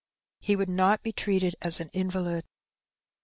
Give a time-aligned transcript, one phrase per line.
[0.39, 2.43] He would not be treated as an invalid.